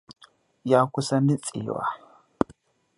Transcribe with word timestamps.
Ya 0.69 0.79
kusa 0.93 1.15
nutsewa. 1.25 1.85